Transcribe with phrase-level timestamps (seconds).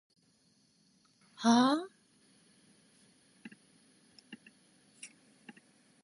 [1.35, 1.91] はーーー？